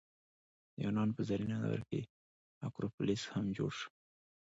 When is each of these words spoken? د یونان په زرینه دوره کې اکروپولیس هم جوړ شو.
د 0.73 0.75
یونان 0.85 1.09
په 1.15 1.21
زرینه 1.29 1.55
دوره 1.63 1.81
کې 1.89 1.99
اکروپولیس 2.67 3.23
هم 3.33 3.45
جوړ 3.57 3.71
شو. 3.79 3.89